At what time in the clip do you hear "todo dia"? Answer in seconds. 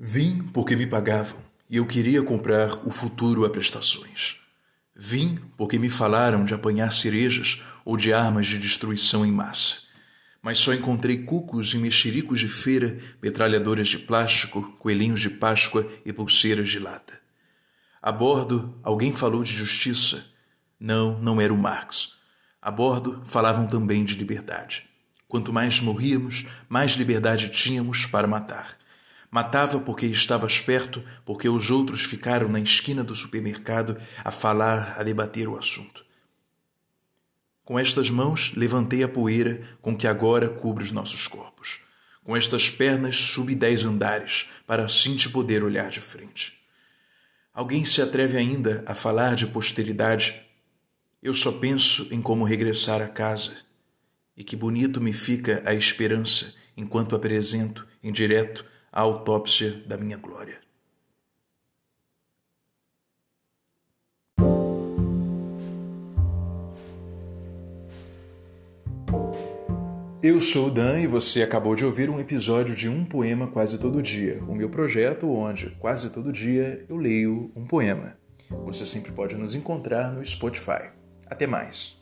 73.78-74.42, 76.10-76.84